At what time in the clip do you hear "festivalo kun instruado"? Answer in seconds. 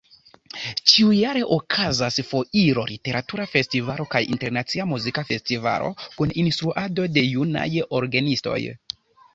5.29-7.09